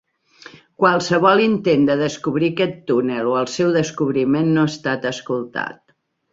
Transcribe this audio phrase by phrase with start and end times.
[0.83, 5.81] Qualsevol intent de descobrir aquest túnel o el seu descobriment no ha estat escoltat.